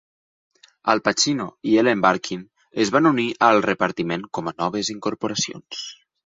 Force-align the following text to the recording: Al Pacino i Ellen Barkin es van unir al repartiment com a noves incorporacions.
Al 0.93 1.01
Pacino 1.07 1.45
i 1.73 1.75
Ellen 1.81 2.01
Barkin 2.07 2.41
es 2.85 2.93
van 2.97 3.11
unir 3.11 3.27
al 3.51 3.63
repartiment 3.69 4.27
com 4.39 4.53
a 4.53 4.57
noves 4.65 4.93
incorporacions. 4.99 5.89